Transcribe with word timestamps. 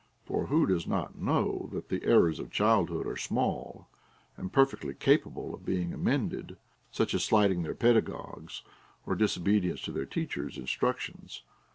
For 0.25 0.47
who 0.47 0.65
does 0.65 0.87
not 0.87 1.19
know 1.19 1.69
that 1.71 1.89
the 1.89 2.03
errors 2.03 2.39
of 2.39 2.49
childhood 2.49 3.05
are 3.05 3.15
small, 3.15 3.87
and 4.35 4.51
perfectly 4.51 4.95
capable 4.95 5.53
of 5.53 5.63
being 5.63 5.93
amended; 5.93 6.57
such 6.89 7.13
as 7.13 7.23
slighting 7.23 7.61
their 7.61 7.75
pedagogues, 7.75 8.63
or 9.05 9.13
disobedience 9.13 9.81
to 9.81 9.91
their 9.91 10.07
teachers' 10.07 10.57
instructions. 10.57 11.43